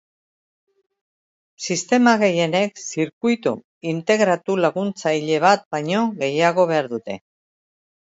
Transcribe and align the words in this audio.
Sistema 1.65 2.13
gehienek 2.23 2.81
zirkuitu 2.83 3.53
integratu 3.91 4.55
laguntzaile 4.65 5.37
bat 5.45 5.69
baino 5.77 6.01
gehiago 6.23 6.67
behar 6.73 6.91
dute. 6.95 7.19